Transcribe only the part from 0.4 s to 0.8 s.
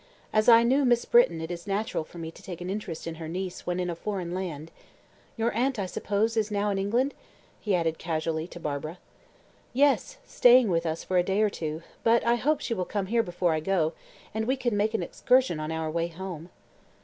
I